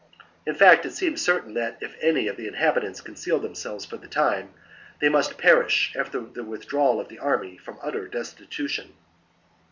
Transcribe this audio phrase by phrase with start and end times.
[0.47, 3.97] In fact, it seemed certain that even if any of the inhabitants concealed themselves for
[3.97, 4.51] the time,
[4.99, 8.95] they must perish, after the withdrawal of the army, from utter destitution.